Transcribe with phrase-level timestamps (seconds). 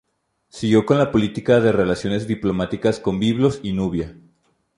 [0.49, 4.15] Siguió con la política de relaciones diplomáticas con Biblos y Nubia.